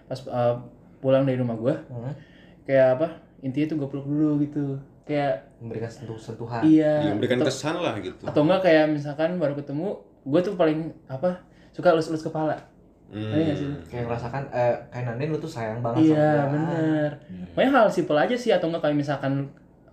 pas 0.05 0.19
uh, 0.25 0.59
pulang 0.99 1.23
dari 1.23 1.37
rumah 1.37 1.55
gue 1.55 1.75
Hmm. 1.87 2.15
kayak 2.63 2.97
apa 2.97 3.09
intinya 3.41 3.67
tuh 3.67 3.77
gue 3.77 3.89
peluk 3.89 4.07
dulu 4.07 4.31
gitu 4.41 4.65
kayak 5.03 5.45
Memberikan 5.59 5.87
sentuh-sentuhan. 5.87 6.63
iya 6.63 7.03
Dia 7.03 7.13
memberikan 7.13 7.39
atau, 7.39 7.47
kesan 7.47 7.77
lah 7.77 7.95
gitu. 7.99 8.23
atau 8.23 8.41
enggak 8.43 8.61
kayak 8.63 8.85
misalkan 8.89 9.37
baru 9.37 9.53
ketemu 9.55 9.89
gue 10.25 10.41
tuh 10.41 10.55
paling 10.55 10.79
apa 11.07 11.45
suka 11.71 11.91
elus-elus 11.91 12.23
kepala 12.23 12.57
Hmm. 13.05 13.31
Nggak 13.31 13.55
sih? 13.55 13.69
Kayak 13.87 14.05
merasakan 14.09 14.43
eh 14.51 14.75
kayak 14.89 15.05
Nanden 15.07 15.29
lu 15.29 15.39
tuh 15.39 15.47
sayang 15.47 15.79
banget 15.79 16.09
iya 16.09 16.17
sama 16.17 16.25
gua. 16.41 16.51
bener 16.51 17.11
Hmm. 17.23 17.45
Pokoknya 17.53 17.71
hal 17.71 17.87
simpel 17.87 18.17
aja 18.17 18.35
sih 18.35 18.51
atau 18.51 18.67
enggak 18.67 18.83
kayak 18.83 18.97
misalkan 18.97 19.33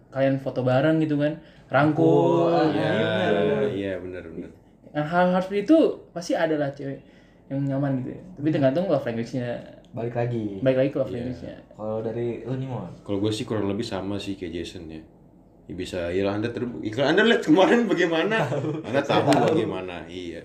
kalian 0.10 0.36
foto 0.38 0.62
bareng 0.62 0.98
gitu 0.98 1.16
kan 1.16 1.36
rangkul 1.68 2.50
Rangkul, 2.50 2.72
Iya, 2.74 2.92
gitu. 2.92 3.68
iya 3.74 3.94
benar 3.96 4.24
benar. 4.26 4.50
Nah, 4.92 5.06
hal-hal 5.06 5.40
seperti 5.40 5.62
itu 5.66 5.78
pasti 6.10 6.34
ada 6.34 6.56
lah 6.56 6.68
cewek 6.70 7.00
yang 7.52 7.62
nyaman 7.68 8.00
gitu 8.00 8.10
ya. 8.16 8.22
Tapi 8.34 8.48
tergantung 8.50 8.86
love 8.88 9.04
language-nya. 9.04 9.50
Balik 9.92 10.16
lagi. 10.16 10.46
Baik 10.64 10.78
lagi 10.80 10.90
ke 10.90 10.98
love 10.98 11.12
Iya. 11.12 11.16
language-nya. 11.20 11.56
Kalau 11.76 11.98
dari 12.00 12.28
lu 12.42 12.54
nih 12.56 12.68
Mon. 12.68 12.92
Kalau 13.04 13.18
gue 13.20 13.32
sih 13.32 13.44
kurang 13.44 13.68
lebih 13.68 13.84
sama 13.84 14.16
sih 14.16 14.40
kayak 14.40 14.54
Jason 14.56 14.88
ya. 14.88 15.02
Ya 15.68 15.74
bisa, 15.76 16.00
ya 16.10 16.24
anda 16.26 16.48
ter, 16.48 16.64
ya, 16.64 17.06
anda 17.06 17.22
lihat 17.22 17.44
kemarin 17.44 17.86
bagaimana, 17.86 18.44
anda 18.88 19.00
tahu 19.00 19.30
bagaimana, 19.52 20.04
iya. 20.08 20.42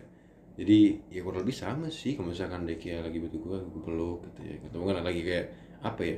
Jadi 0.54 0.98
ya 1.08 1.22
kurang 1.22 1.46
lebih 1.46 1.54
sama 1.54 1.86
sih. 1.86 2.14
Kalau 2.14 2.30
misalkan 2.30 2.66
dia 2.66 2.75
kayak 2.75 3.06
lagi 3.06 3.18
butuh 3.22 3.38
gue, 3.38 3.58
gue 3.70 3.82
peluk 3.82 4.18
gitu 4.26 4.40
ya. 4.42 4.56
Ketemu 4.60 4.82
kan 4.82 4.94
lagi 5.02 5.22
kayak 5.22 5.46
apa 5.80 6.02
ya? 6.02 6.16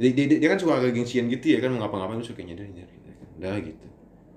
Dia, 0.00 0.10
dia, 0.16 0.36
dia 0.40 0.48
kan 0.48 0.56
suka 0.56 0.80
agak 0.80 0.96
gengsian 0.96 1.28
gitu 1.28 1.52
ya 1.52 1.60
kan 1.60 1.68
mau 1.70 1.84
ngapa-ngapain 1.84 2.24
suka 2.24 2.40
nyadar 2.40 2.64
nyadar 2.64 2.88
gitu. 2.88 3.08
kan. 3.10 3.28
Udah 3.36 3.54
gitu. 3.60 3.86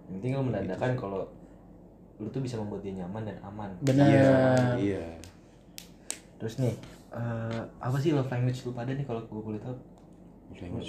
Yang 0.04 0.14
penting 0.20 0.32
lu 0.34 0.44
menandakan 0.44 0.92
kalau 1.00 1.22
lu 2.20 2.28
tuh 2.28 2.42
bisa 2.44 2.60
membuat 2.60 2.84
dia 2.84 2.94
nyaman 2.94 3.24
dan 3.24 3.38
aman. 3.42 3.70
Benar. 3.80 4.08
Iya, 4.08 4.28
iya. 4.78 5.06
Terus 6.44 6.60
nih, 6.60 6.76
eh, 7.16 7.62
apa 7.80 7.96
sih 8.04 8.12
love 8.12 8.28
language 8.28 8.68
lu 8.68 8.76
pada 8.76 8.92
nih 8.92 9.08
kalau 9.08 9.24
gue 9.24 9.40
boleh 9.40 9.64
tahu? 9.64 9.80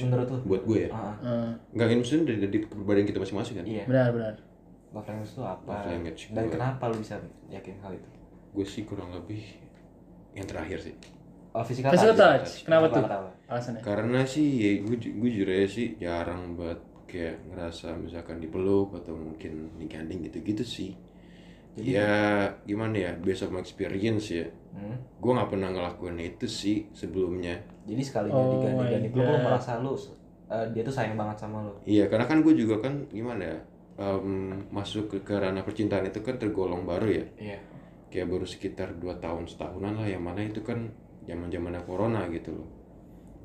Menurut 0.03 0.29
lu? 0.35 0.39
Buat 0.51 0.63
gue 0.67 0.79
ya. 0.83 0.91
Ah, 0.91 0.99
ah. 0.99 1.15
Eh, 1.23 1.51
Enggak 1.79 1.87
ini 1.95 1.97
maksudnya 2.03 2.23
dari, 2.27 2.39
dari 2.43 2.59
kepribadian 2.67 3.07
kita 3.07 3.19
masing-masing 3.23 3.55
kan. 3.63 3.65
iya. 3.65 3.87
benar 3.87 4.11
benar. 4.11 4.35
Love 4.91 5.07
language 5.07 5.31
itu 5.31 5.43
apa? 5.47 5.71
Love 5.71 5.89
language 5.95 6.23
dan 6.35 6.45
kenapa 6.51 6.83
lu 6.91 6.97
bisa 6.99 7.15
yakin 7.47 7.75
hal 7.87 7.93
itu? 7.95 8.09
Gue 8.51 8.67
sih 8.67 8.83
kurang 8.83 9.15
lebih 9.15 9.47
yang 10.35 10.47
terakhir 10.51 10.83
sih. 10.83 10.95
Oh, 11.55 11.63
physical, 11.63 11.95
Physical 11.95 12.19
touch. 12.19 12.43
touch. 12.43 12.67
Kenapa 12.67 12.87
tuh? 12.91 13.03
Kenapa? 13.07 13.31
Alasannya. 13.47 13.83
Karena 13.87 14.21
sih 14.27 14.47
ya 14.59 14.71
gue 14.83 14.97
gue 14.99 15.29
jujur 15.31 15.49
aja 15.55 15.69
sih 15.71 15.87
jarang 16.03 16.59
banget 16.59 16.83
kayak 17.07 17.47
ngerasa 17.47 17.95
misalkan 17.95 18.43
dipeluk 18.43 18.91
atau 18.99 19.15
mungkin 19.15 19.71
digandeng 19.79 20.19
gitu-gitu 20.27 20.67
sih. 20.67 20.99
ya 21.75 22.55
gimana 22.67 22.95
ya 22.95 23.11
based 23.23 23.47
on 23.47 23.55
experience 23.63 24.35
ya. 24.35 24.51
Hmm? 24.75 24.99
Gue 25.23 25.31
nggak 25.33 25.51
pernah 25.55 25.71
ngelakuin 25.71 26.19
itu 26.19 26.47
sih 26.51 26.91
sebelumnya. 26.91 27.55
Jadi 27.87 28.03
sekalinya 28.03 28.35
Oh 28.35 28.59
dipeluk 28.83 29.23
lu 29.23 29.35
God. 29.39 29.43
merasa 29.47 29.79
lu 29.79 29.95
eh, 30.51 30.67
dia 30.75 30.83
tuh 30.83 30.91
sayang 30.91 31.15
banget 31.15 31.37
sama 31.41 31.63
lu. 31.63 31.73
Iya 31.87 32.11
karena 32.11 32.27
kan 32.27 32.43
gue 32.43 32.53
juga 32.53 32.83
kan 32.83 33.07
gimana 33.09 33.43
ya 33.47 33.59
em, 33.95 34.51
masuk 34.75 35.07
ke, 35.07 35.17
ke 35.23 35.35
ranah 35.39 35.63
percintaan 35.63 36.11
itu 36.11 36.19
kan 36.21 36.35
tergolong 36.37 36.83
baru 36.83 37.07
ya. 37.07 37.25
Iya. 37.39 37.59
Kayak 38.11 38.27
baru 38.31 38.47
sekitar 38.47 38.89
2 38.99 39.23
tahun 39.23 39.47
setahunan 39.47 39.95
lah 40.03 40.07
yang 40.11 40.27
mana 40.27 40.43
itu 40.43 40.59
kan 40.67 40.91
zaman 41.25 41.49
zamannya 41.49 41.83
corona 41.87 42.27
gitu 42.29 42.51
loh. 42.53 42.69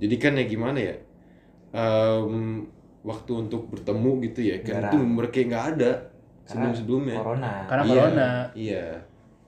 Jadi 0.02 0.16
kan 0.18 0.34
ya 0.34 0.46
gimana 0.50 0.80
ya 0.82 0.96
em, 1.72 2.66
waktu 3.06 3.32
untuk 3.38 3.70
bertemu 3.70 4.12
gitu 4.26 4.42
ya 4.44 4.58
kan 4.66 4.76
Jarang. 4.82 4.92
itu 4.92 4.98
mereka 5.00 5.38
nggak 5.40 5.66
ada 5.78 5.92
sebelum 6.44 6.74
sebelumnya 6.74 7.16
corona 7.22 7.52
Karena 7.70 7.84
Iya, 7.86 7.94
corona. 7.94 8.30
iya 8.58 8.86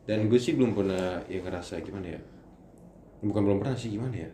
dan 0.09 0.25
gue 0.27 0.39
sih 0.41 0.57
belum 0.57 0.73
pernah 0.73 1.21
ya 1.29 1.39
ngerasa 1.41 1.81
gimana 1.85 2.17
ya? 2.17 2.21
Bukan 3.21 3.41
belum 3.45 3.57
pernah 3.61 3.77
sih 3.77 3.93
gimana 3.93 4.15
ya? 4.17 4.29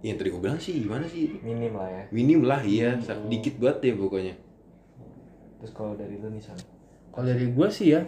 Yang 0.00 0.16
tadi 0.18 0.28
gue 0.32 0.42
bilang 0.42 0.60
sih 0.60 0.74
gimana 0.80 1.04
sih? 1.06 1.38
Minim 1.44 1.76
lah 1.76 1.88
ya. 1.88 2.02
Minim 2.10 2.40
lah 2.42 2.60
iya 2.64 2.96
sa- 3.04 3.20
dikit 3.28 3.60
banget 3.60 3.92
ya 3.92 3.94
pokoknya. 3.94 4.34
Terus 5.60 5.72
kalau 5.76 5.92
dari 5.92 6.16
lu 6.16 6.32
nih 6.32 6.40
Sam 6.40 6.56
Kalau 7.10 7.26
dari 7.26 7.46
gue 7.52 7.68
sih 7.68 7.92
ya, 7.92 8.00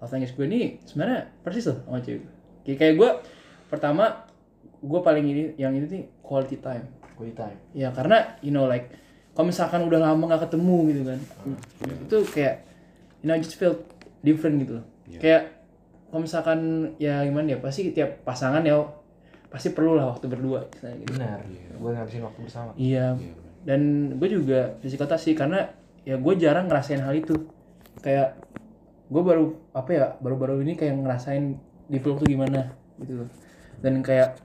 love 0.00 0.10
language 0.10 0.34
gue 0.34 0.46
ini 0.50 0.60
sebenarnya 0.82 1.30
persis 1.44 1.68
loh 1.70 1.78
sama 1.86 2.00
cewek 2.00 2.24
gue. 2.26 2.32
Kayak, 2.64 2.78
kayak 2.80 2.94
gue 2.98 3.10
pertama 3.70 4.04
gue 4.78 5.00
paling 5.02 5.24
ini 5.24 5.42
yang 5.56 5.72
ini 5.76 5.86
nih 5.86 6.04
quality 6.20 6.58
time. 6.58 6.84
quality 7.14 7.34
time. 7.34 7.58
Ya 7.76 7.90
karena 7.94 8.38
you 8.42 8.50
know 8.50 8.66
like 8.66 8.90
kalau 9.36 9.54
misalkan 9.54 9.86
udah 9.86 10.02
lama 10.02 10.26
nggak 10.26 10.50
ketemu 10.50 10.76
gitu 10.90 11.02
kan, 11.06 11.18
itu 12.02 12.16
kayak 12.34 12.66
you 13.22 13.30
know 13.30 13.38
I 13.38 13.42
just 13.42 13.54
feel 13.54 13.78
different 14.26 14.58
gitu 14.58 14.82
loh. 14.82 14.86
Iya. 15.08 15.18
Kayak 15.18 15.42
kalau 16.08 16.20
misalkan 16.24 16.60
ya 16.96 17.24
gimana 17.24 17.56
ya 17.56 17.58
pasti 17.60 17.92
tiap 17.92 18.24
pasangan 18.24 18.64
ya 18.64 18.80
pasti 19.48 19.72
perlu 19.72 19.96
lah 19.96 20.12
waktu 20.12 20.28
berdua 20.28 20.68
misalnya 20.68 20.96
gitu. 21.04 21.12
benar 21.16 21.40
gue 21.48 21.90
ngabisin 21.96 22.22
waktu 22.24 22.40
bersama 22.44 22.70
Iya. 22.76 23.16
Dan 23.64 23.80
gue 24.16 24.28
juga 24.28 24.76
physical 24.80 25.08
touch 25.08 25.28
sih 25.28 25.34
karena 25.36 25.72
ya 26.04 26.16
gue 26.16 26.34
jarang 26.36 26.68
ngerasain 26.68 27.00
hal 27.04 27.16
itu. 27.16 27.36
Kayak 28.00 28.40
gue 29.08 29.22
baru 29.24 29.56
apa 29.72 29.90
ya 29.92 30.06
baru-baru 30.20 30.60
ini 30.64 30.76
kayak 30.76 31.00
ngerasain 31.00 31.56
dipeluk 31.88 32.20
tuh 32.20 32.28
gimana 32.28 32.72
gitu 33.00 33.24
loh. 33.24 33.28
Dan 33.80 34.04
kayak 34.04 34.36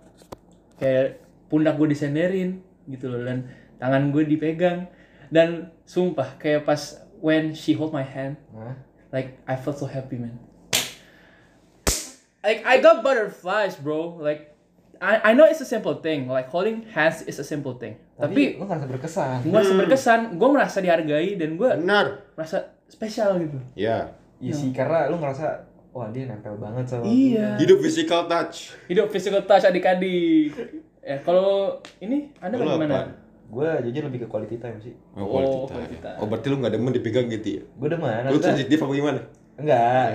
kayak 0.79 1.23
pundak 1.47 1.77
gue 1.79 1.87
disenderin 1.91 2.59
gitu 2.89 3.07
loh 3.07 3.23
dan 3.23 3.47
tangan 3.79 4.11
gue 4.11 4.23
dipegang 4.27 4.91
dan 5.31 5.71
sumpah 5.87 6.35
kayak 6.35 6.67
pas 6.67 6.99
when 7.23 7.55
she 7.55 7.71
hold 7.71 7.95
my 7.95 8.03
hand 8.03 8.35
nah 8.51 8.75
like 9.13 9.37
I 9.45 9.55
felt 9.55 9.77
so 9.77 9.85
happy 9.85 10.17
man. 10.17 10.41
Like 12.43 12.61
I 12.61 12.77
got 12.77 12.99
butterflies 13.01 13.75
bro. 13.75 14.19
Like 14.19 14.51
I 14.99 15.31
I 15.31 15.33
know 15.33 15.43
it's 15.43 15.59
a 15.59 15.65
simple 15.65 15.95
thing. 15.95 16.27
Like 16.27 16.47
holding 16.47 16.83
hands 16.85 17.23
is 17.23 17.39
a 17.39 17.43
simple 17.43 17.73
thing. 17.73 17.95
Tapi 18.13 18.59
lu 18.59 18.67
ngerasa 18.67 18.85
berkesan. 18.85 19.37
Gue 19.41 19.51
merasa 19.53 19.73
berkesan 19.73 20.19
gue 20.35 20.49
merasa 20.51 20.77
dihargai 20.79 21.29
dan 21.33 21.55
gue 21.55 21.69
benar. 21.73 22.27
merasa 22.35 22.57
spesial 22.85 23.39
gitu. 23.39 23.57
Ya. 23.73 24.11
Iya 24.37 24.53
sih 24.53 24.69
karena 24.69 25.07
lu 25.07 25.17
ngerasa 25.17 25.63
wah 25.89 26.11
dia 26.11 26.27
nempel 26.27 26.59
banget 26.59 26.83
sama 26.85 27.07
iya. 27.07 27.55
Hidup 27.55 27.79
physical 27.79 28.27
touch. 28.27 28.75
Hidup 28.85 29.07
physical 29.07 29.39
touch 29.41 29.63
adik-adik. 29.63 30.51
Ya 30.99 31.19
kalau 31.19 31.79
ini 31.99 32.31
anda 32.39 32.55
Kalau 32.55 32.75
bagaimana? 32.75 32.93
apaan? 32.93 33.09
gue 33.45 33.69
jujur 33.85 34.03
lebih 34.09 34.19
ke 34.19 34.27
quality 34.27 34.57
time 34.57 34.81
sih. 34.81 34.93
Oh, 35.13 35.23
Oh, 35.23 35.29
quality 35.29 35.47
time. 35.53 35.67
quality 35.69 35.97
time. 36.01 36.17
oh 36.17 36.25
berarti 36.25 36.47
lu 36.49 36.55
gak 36.57 36.73
demen 36.73 36.89
dipegang 36.89 37.27
gitu 37.29 37.47
ya? 37.53 37.63
Gue 37.77 37.87
demen. 37.87 38.09
Lu 38.25 38.27
maksudnya- 38.33 38.49
sensitif 38.51 38.77
apa 38.81 38.91
gimana 38.91 39.19
enggak. 39.57 40.05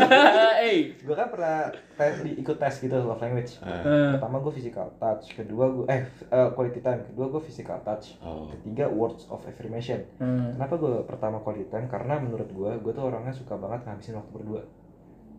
Eh 0.60 0.92
gue 0.92 1.16
kan 1.16 1.28
pernah 1.32 1.72
tes 1.96 2.20
di- 2.20 2.36
ikut 2.36 2.56
tes 2.60 2.74
gitu 2.80 2.92
love 2.92 3.20
language. 3.20 3.58
Eh, 3.64 4.12
pertama 4.16 4.38
gue 4.44 4.52
physical 4.52 4.92
touch 5.00 5.32
kedua 5.32 5.64
gue 5.72 5.86
eh 5.88 6.04
eh, 6.08 6.48
quality 6.52 6.80
time 6.84 7.00
kedua 7.12 7.26
gue 7.32 7.42
physical 7.42 7.80
touch 7.80 8.20
oh. 8.20 8.48
ketiga 8.52 8.86
words 8.92 9.24
of 9.32 9.40
affirmation. 9.48 10.04
Hmm. 10.20 10.56
kenapa 10.56 10.76
gue 10.76 10.94
pertama 11.08 11.40
quality 11.40 11.66
time? 11.72 11.88
Karena 11.88 12.20
menurut 12.20 12.48
gue 12.52 12.70
gue 12.80 12.92
tuh 12.92 13.04
orangnya 13.08 13.32
suka 13.32 13.56
banget 13.56 13.88
ngabisin 13.88 14.20
waktu 14.20 14.32
berdua. 14.36 14.62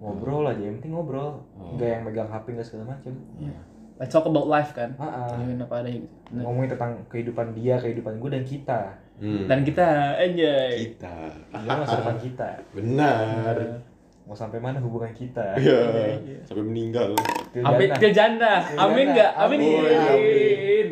Ngobrol 0.01 0.49
aja 0.49 0.61
yang 0.61 0.81
penting 0.81 0.93
ngobrol. 0.97 1.45
Oh. 1.61 1.77
yang 1.77 2.01
megang 2.01 2.29
hp 2.29 2.45
nggak 2.49 2.65
segala 2.65 2.97
macem 2.97 3.13
let's 4.01 4.09
talk 4.09 4.25
about 4.25 4.49
life 4.49 4.73
kan. 4.73 4.97
Ngomongin 4.97 5.61
apa 5.61 5.85
adanya 5.85 6.01
gitu 6.01 6.21
Bener. 6.31 6.43
ngomongin 6.47 6.69
tentang 6.71 6.93
kehidupan 7.11 7.47
dia 7.51 7.75
kehidupan 7.75 8.15
gue 8.23 8.29
dan 8.31 8.43
kita 8.47 8.81
hmm. 9.19 9.51
dan 9.51 9.59
kita 9.67 9.87
enjoy 10.15 10.71
kita 10.87 11.15
dia 11.51 11.75
masa 11.75 11.95
depan 11.99 12.17
kita 12.23 12.49
benar 12.71 13.55
mau 14.23 14.31
sampai 14.31 14.63
mana 14.63 14.79
hubungan 14.79 15.11
kita 15.11 15.59
ya 15.59 16.15
sampai 16.47 16.63
meninggal 16.63 17.11
Til 17.51 17.67
Amin, 17.67 17.91
jannah. 17.91 17.99
til 17.99 18.11
janda. 18.15 18.53
Amin 18.79 19.11
nggak? 19.11 19.31
Amin. 19.35 19.59
Amin. 19.59 19.99
Amin. 20.07 20.87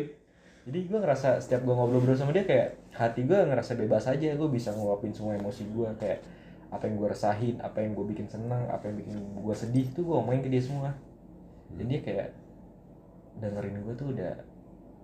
jadi 0.68 0.78
gue 0.92 0.98
ngerasa 1.00 1.40
setiap 1.40 1.64
gue 1.64 1.72
ngobrol-ngobrol 1.72 2.12
sama 2.12 2.36
dia 2.36 2.44
kayak 2.44 2.76
hati 2.92 3.24
gue 3.24 3.38
ngerasa 3.40 3.80
bebas 3.80 4.04
aja 4.12 4.36
gue 4.36 4.48
bisa 4.52 4.76
ngeluapin 4.76 5.16
semua 5.16 5.40
emosi 5.40 5.64
gue 5.72 5.88
kayak 5.96 6.20
apa 6.68 6.84
yang 6.84 7.00
gue 7.00 7.08
resahin 7.08 7.56
apa 7.64 7.80
yang 7.80 7.96
gue 7.96 8.06
bikin 8.12 8.28
senang 8.28 8.68
apa 8.68 8.92
yang 8.92 9.00
bikin 9.00 9.16
gue 9.40 9.54
sedih 9.56 9.88
tuh 9.96 10.04
gue 10.04 10.14
ngomongin 10.20 10.44
ke 10.44 10.52
dia 10.52 10.60
semua 10.60 10.92
jadi 11.72 11.88
dia 11.88 12.00
kayak 12.04 12.28
dengerin 13.38 13.74
gue 13.80 13.94
tuh 13.94 14.08
udah 14.10 14.32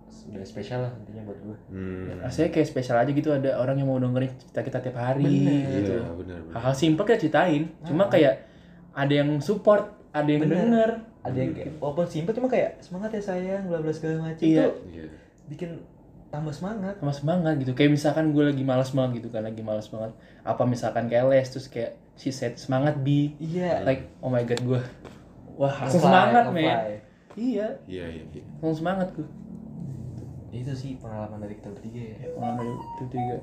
udah 0.07 0.43
spesial 0.43 0.79
lah 0.83 0.91
intinya 1.03 1.23
buat 1.23 1.39
gue 1.39 1.57
hmm. 1.71 2.23
Rasanya 2.23 2.49
kayak 2.51 2.67
spesial 2.67 2.97
aja 2.97 3.11
gitu 3.11 3.29
ada 3.31 3.55
orang 3.55 3.79
yang 3.79 3.87
mau 3.87 3.95
dengerin 3.95 4.31
cerita 4.35 4.59
kita 4.59 4.77
tiap 4.81 4.97
hari 4.97 5.23
Bener. 5.23 5.71
gitu. 5.79 5.93
iya 5.95 6.11
benar 6.11 6.39
benar 6.43 6.53
Hal-hal 6.55 6.75
simpel 6.75 7.03
kita 7.03 7.19
ceritain. 7.19 7.63
Cuma 7.83 8.07
kayak 8.07 8.43
ada 8.91 9.13
yang 9.13 9.29
support, 9.39 9.83
ada 10.11 10.27
yang 10.27 10.43
Bener. 10.43 10.57
denger. 10.57 10.91
ada 11.21 11.37
yang 11.37 11.51
kayak 11.51 11.75
walaupun 11.77 12.07
simpel 12.07 12.31
cuma 12.31 12.47
kayak 12.47 12.79
semangat 12.79 13.11
ya 13.11 13.21
sayang 13.21 13.67
bla 13.67 13.83
bla 13.83 13.91
segala 13.91 14.31
macam 14.31 14.47
Iya. 14.47 14.63
tuh 14.63 14.73
iya 14.87 15.05
bikin 15.47 15.69
tambah 16.27 16.55
semangat 16.55 16.95
sama 16.99 17.11
semangat 17.11 17.59
gitu 17.59 17.75
kayak 17.75 17.91
misalkan 17.91 18.31
gue 18.31 18.47
lagi 18.47 18.63
malas 18.63 18.95
banget 18.95 19.19
gitu 19.19 19.35
kan 19.35 19.43
lagi 19.43 19.59
malas 19.59 19.91
banget 19.91 20.15
apa 20.43 20.63
misalkan 20.63 21.11
kayak 21.11 21.27
les 21.27 21.47
terus 21.51 21.67
kayak 21.67 21.99
she 22.15 22.31
said 22.31 22.55
semangat 22.55 22.95
bi 23.03 23.35
iya 23.43 23.83
like 23.83 24.07
oh 24.23 24.31
my 24.31 24.39
god 24.43 24.59
gue 24.63 24.81
wah 25.59 25.75
Nge-fly, 25.83 25.99
semangat 25.99 26.45
men 26.51 26.75
iya. 27.37 27.67
Iya 27.85 28.05
iya 28.09 28.23
iya. 28.27 28.43
langsung 28.57 28.81
semangat 28.81 29.13
gue 29.13 29.27
itu 30.49 30.73
sih 30.73 30.97
pengalaman 30.97 31.37
dari 31.37 31.53
kita 31.53 31.69
bertiga 31.69 32.01
ya. 32.01 32.33
Pengalaman 32.33 32.65
itu 32.73 33.03
tiga 33.13 33.35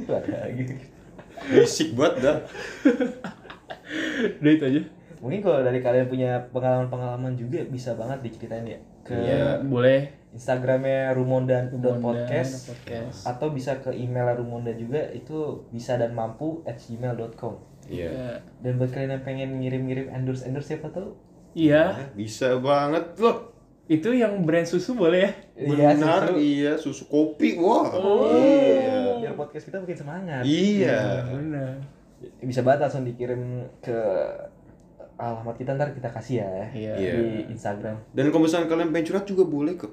itu 0.00 0.08
ada 0.10 0.34
lagi. 0.40 0.62
Berisik 1.52 1.88
banget 1.92 2.14
dah. 2.22 2.38
udah 4.40 4.52
itu 4.52 4.64
aja. 4.64 4.80
Mungkin 5.20 5.40
kalau 5.42 5.60
dari 5.60 5.80
kalian 5.80 6.06
punya 6.08 6.30
pengalaman-pengalaman 6.52 7.34
juga 7.34 7.60
bisa 7.66 7.92
banget 7.92 8.24
diceritain 8.24 8.64
ya. 8.64 8.78
Ke 9.04 9.14
ya 9.16 9.60
boleh. 9.60 10.12
Instagramnya 10.32 11.16
rumondan 11.16 11.72
Rumondan 11.72 12.00
podcast 12.04 12.68
podcast. 12.68 13.24
atau 13.24 13.48
bisa 13.52 13.80
ke 13.80 13.88
email 13.92 14.36
rumondan 14.36 14.76
juga 14.76 15.00
itu 15.12 15.64
bisa 15.72 15.96
dan 15.96 16.12
mampu 16.12 16.60
at 16.64 16.76
gmail.com 16.76 17.56
Iya. 17.88 18.10
Ya. 18.12 18.30
dan 18.60 18.76
buat 18.76 18.92
kalian 18.92 19.16
yang 19.16 19.24
pengen 19.24 19.50
ngirim-ngirim 19.62 20.06
endorse 20.10 20.44
endorse 20.44 20.74
siapa 20.74 20.92
tahu 20.92 21.16
iya 21.56 22.12
Bisa 22.12 22.60
banget 22.60 23.16
loh. 23.16 23.56
itu 23.86 24.10
yang 24.10 24.42
brand 24.42 24.62
susu 24.62 24.92
boleh 24.92 25.24
ya 25.24 25.30
Benar, 25.56 26.26
susu. 26.26 26.34
iya 26.36 26.72
susu 26.74 27.02
kopi. 27.06 27.56
Wah. 27.56 27.86
Oh. 27.88 28.28
Iya. 28.28 29.22
biar 29.22 29.34
podcast 29.34 29.64
kita 29.64 29.78
makin 29.78 29.96
semangat 29.96 30.42
Iya. 30.42 31.24
benar 31.24 31.80
bisa 32.38 32.60
banget 32.60 32.80
langsung 32.82 33.02
dikirim 33.02 33.42
ke 33.78 33.96
alamat 35.16 35.56
kita 35.56 35.72
ntar 35.72 35.90
kita 35.90 36.08
kasih 36.10 36.42
ya 36.42 36.50
Iya. 36.70 36.92
Iya. 36.94 37.12
di 37.16 37.24
Instagram 37.48 37.96
Dan 38.10 38.28
kalau 38.28 38.44
misalnya 38.44 38.66
kalian 38.66 38.90
pengen 38.90 39.06
curhat 39.06 39.24
juga 39.24 39.44
boleh 39.44 39.74
kok. 39.74 39.92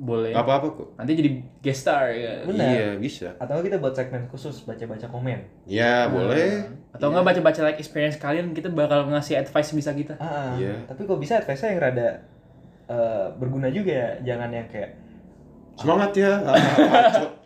Boleh 0.00 0.32
Apa-apa 0.32 0.72
kok. 0.72 0.88
nanti 0.96 1.12
jadi 1.12 1.30
guest 1.60 1.84
star 1.84 2.08
ya 2.08 2.40
Benar. 2.42 2.64
Iya, 2.66 2.88
bisa. 2.96 3.28
atau 3.36 3.60
kita 3.60 3.76
buat 3.76 3.92
segmen 3.92 4.24
khusus 4.26 4.64
baca-baca 4.64 5.04
komen 5.06 5.44
Ya, 5.64 6.08
boleh. 6.08 6.64
atau 6.90 7.06
nggak 7.06 7.20
baca-baca 7.22 7.60
like 7.62 7.76
experience 7.76 8.16
kalian 8.16 8.50
kita 8.50 8.68
bakal 8.68 9.04
ngasih 9.06 9.36
advice 9.36 9.70
bisa 9.70 9.92
kita 9.92 10.16
ah, 10.16 10.24
ah. 10.24 10.50
Iya. 10.56 10.72
tapi 10.86 11.04
kok 11.04 11.16
bisa 11.16 11.36
advice 11.36 11.60
yang 11.62 11.76
rada 11.78 12.16
eh, 12.86 13.26
berguna 13.36 13.68
juga 13.68 13.92
ya 13.92 14.08
jangan 14.26 14.48
yang 14.50 14.64
kayak 14.66 14.96
Semangat 15.72 16.12
ya. 16.12 16.32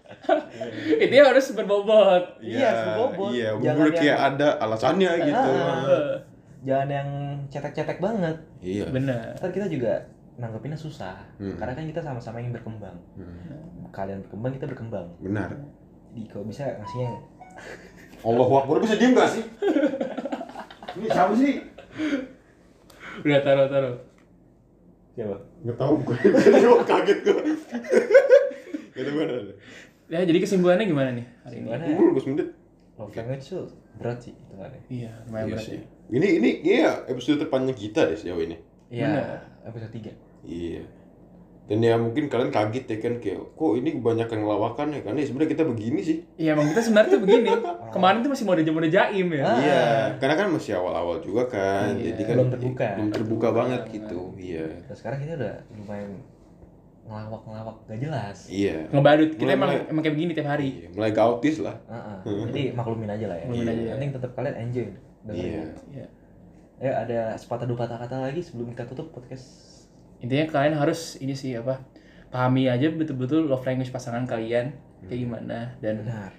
Itu 0.97 1.15
harus 1.17 1.47
berbobot 1.53 2.23
Iya, 2.41 2.71
berbobot. 2.89 3.31
Iya, 3.31 3.51
Jangan 3.57 3.85
yang- 3.85 3.95
kayak 3.97 4.19
ada 4.27 4.49
alasannya 4.59 5.11
gitu. 5.23 5.51
Ah. 5.51 5.83
Eh, 5.85 6.15
jangan 6.65 6.89
yang 6.89 7.09
cetek-cetek 7.47 7.99
banget 8.01 8.37
Iya. 8.59 8.89
benar 8.89 9.37
ntar 9.37 9.53
kita 9.53 9.69
juga 9.69 10.01
nanggepinnya 10.37 10.77
susah 10.77 11.15
Hmm. 11.37 11.55
karena 11.55 11.73
kan 11.73 11.85
kita 11.85 12.01
sama-sama 12.01 12.39
ingin 12.39 12.53
berkembang 12.53 12.99
Hmm, 13.15 13.87
kalian 13.89 14.21
berkembang 14.21 14.53
kita 14.53 14.67
berkembang 14.67 15.07
Benar. 15.19 15.51
jadi 16.11 16.27
kalau 16.29 16.45
bisa 16.45 16.67
ngasih 16.75 17.01
yang 17.01 17.17
Allah 18.21 18.47
Akbar 18.57 18.79
bisa 18.79 18.95
diem 18.95 19.13
gak 19.13 19.31
sih? 19.31 19.45
Ini 20.95 21.07
siapa 21.09 21.35
sih? 21.35 21.53
udah 23.17 23.41
taruh 23.41 23.67
taruh 23.69 23.97
siapa 25.13 25.37
Gak 25.63 25.77
tau 25.77 25.95
gue. 25.97 26.17
Gue 26.61 26.85
kaget 26.85 27.19
gue. 27.23 27.43
Gak 28.91 29.03
tau 29.03 29.13
mana. 29.13 29.33
ya 30.05 30.21
jadi 30.21 30.39
kesimpulannya 30.39 30.85
gimana 30.85 31.11
nih 31.13 31.27
hari 31.41 31.57
ini 31.59 31.95
20 31.95 32.29
menit. 32.29 32.49
love 32.95 33.11
language 33.13 33.47
tuh 33.49 33.65
berat 33.95 34.19
sih 34.21 34.31
itu 34.33 34.55
kan 34.55 34.71
iya 34.87 35.11
lumayan 35.25 35.47
Iya 35.47 35.53
berat 35.53 35.65
sih. 35.65 35.75
ya 35.75 35.83
Ini 36.11 36.27
ini 36.37 36.51
iya 36.63 36.91
episode 37.07 37.41
terpanjang 37.41 37.73
kita 37.75 38.05
deh 38.05 38.15
sejauh 38.15 38.39
ini. 38.41 38.59
Iya 38.87 39.41
episode 39.63 39.91
3 39.91 40.13
Iya. 40.45 40.85
Dan 41.65 41.81
ya 41.81 41.97
mungkin 41.97 42.29
kalian 42.29 42.53
kaget 42.53 42.85
ya 42.85 42.97
kan 43.01 43.15
kayak 43.17 43.41
kok 43.51 43.73
ini 43.73 43.97
kebanyakan 43.97 44.45
lawakan 44.45 44.93
ya 44.93 45.01
kan 45.01 45.17
ya 45.17 45.25
sebenarnya 45.25 45.51
kita 45.51 45.65
begini 45.65 46.01
sih. 46.01 46.19
iya 46.37 46.53
emang 46.53 46.69
kita 46.69 46.85
sebenarnya 46.85 47.11
tuh 47.11 47.23
begini 47.25 47.49
kemarin 47.97 48.21
tuh 48.21 48.31
masih 48.31 48.45
mode 48.45 48.61
mode 48.69 48.91
jaim 48.91 49.29
ya 49.31 49.41
Ah. 49.43 49.57
Iya, 49.59 49.85
karena 50.21 50.35
kan 50.37 50.47
masih 50.53 50.73
awal-awal 50.75 51.17
juga 51.19 51.49
kan. 51.49 51.97
Iya. 51.97 52.13
Jadi 52.13 52.23
kan 52.23 52.35
Belum 52.37 52.51
terbuka. 52.53 52.89
Belum 52.95 53.11
terbuka 53.11 53.49
banget 53.51 53.83
gitu. 53.89 54.21
Iya. 54.37 54.67
Nah, 54.85 54.93
sekarang 54.93 55.19
kita 55.19 55.33
udah 55.35 55.55
lumayan 55.73 56.11
ngelawak-ngelawak 57.05 57.77
gak 57.87 57.99
jelas. 57.99 58.39
Iya. 58.45 58.77
Ngebadut. 58.91 59.31
Kita 59.31 59.45
Mulai- 59.47 59.57
emang 59.57 59.71
mulai- 59.71 59.89
emang 59.89 60.03
kayak 60.03 60.15
begini 60.15 60.31
tiap 60.33 60.49
hari. 60.51 60.69
Iya, 60.75 60.89
mulai 60.93 61.13
gautis 61.13 61.57
lah. 61.61 61.77
Heeh. 61.87 62.17
Jadi 62.49 62.63
maklumin 62.73 63.09
aja 63.09 63.25
lah 63.25 63.37
ya. 63.37 63.45
Maklumin 63.47 63.69
aja. 63.71 63.81
Yang 63.83 63.97
penting 63.97 64.13
tetap 64.13 64.31
kalian 64.33 64.57
enjoy. 64.59 64.87
Iya. 65.27 65.63
Iya. 65.89 66.07
Ya 66.85 67.01
ada 67.01 67.33
sepatah 67.41 67.65
dua 67.65 67.81
patah 67.81 67.97
kata 67.97 68.29
lagi 68.29 68.45
sebelum 68.45 68.77
kita 68.77 68.85
tutup 68.85 69.09
podcast. 69.09 69.73
Intinya 70.21 70.45
kalian 70.53 70.77
harus 70.77 71.17
ini 71.17 71.33
sih 71.33 71.57
apa? 71.57 71.81
Pahami 72.29 72.69
aja 72.69 72.93
betul-betul 72.93 73.49
love 73.49 73.65
language 73.65 73.89
pasangan 73.89 74.29
kalian 74.29 74.77
kayak 75.09 75.21
gimana 75.25 75.73
dan 75.81 76.05
Benar. 76.05 76.33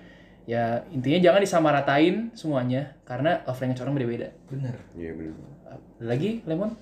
ya 0.46 0.86
intinya 0.94 1.18
jangan 1.22 1.42
disamaratain 1.42 2.16
semuanya 2.38 2.94
karena 3.10 3.42
love 3.42 3.58
language 3.58 3.82
orang 3.82 3.98
beda-beda. 3.98 4.28
Benar. 4.46 4.75
Iya 4.94 5.12
benar. 5.18 5.50
Lagi 5.98 6.46
Lemon? 6.46 6.78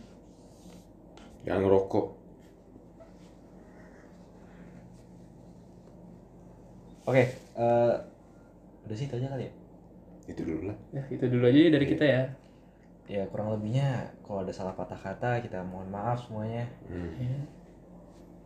Jangan 1.48 1.62
ngerokok. 1.64 2.08
Oke, 7.08 7.24
eh 7.32 7.94
udah 8.84 8.96
sih 9.00 9.08
itu 9.08 9.16
aja 9.24 9.28
kali 9.32 9.48
ya. 9.48 9.54
Itu 10.28 10.42
dulu 10.44 10.68
lah. 10.68 10.78
Ya, 10.92 11.04
itu 11.08 11.24
dulu 11.32 11.48
aja 11.48 11.60
dari 11.72 11.88
kita 11.88 12.04
ya. 12.04 12.24
Ya 13.08 13.28
kurang 13.28 13.52
lebihnya 13.52 14.16
kalau 14.24 14.48
ada 14.48 14.54
salah 14.56 14.72
patah 14.74 14.96
kata 14.96 15.44
kita 15.44 15.60
mohon 15.64 15.92
maaf 15.92 16.24
semuanya. 16.24 16.68
Hmm. 16.88 17.12
Ya. 17.20 17.38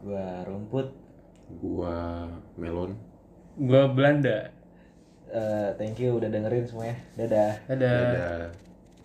Gua 0.02 0.26
rumput. 0.50 0.88
Gua 1.62 2.26
melon. 2.58 2.98
Gua 3.58 3.90
Belanda. 3.90 4.50
Eh, 5.28 5.70
thank 5.76 6.00
you 6.00 6.16
udah 6.18 6.32
dengerin 6.32 6.66
semuanya. 6.66 6.98
Dadah. 7.20 7.54
Dadah. 7.68 8.02
Dadah. 8.02 8.67